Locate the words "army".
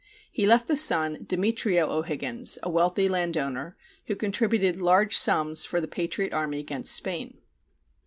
6.33-6.57